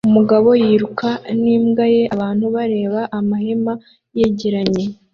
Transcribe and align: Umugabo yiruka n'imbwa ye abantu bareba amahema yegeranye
Umugabo 0.09 0.49
yiruka 0.63 1.09
n'imbwa 1.41 1.85
ye 1.95 2.03
abantu 2.15 2.45
bareba 2.55 3.01
amahema 3.17 3.73
yegeranye 4.17 4.83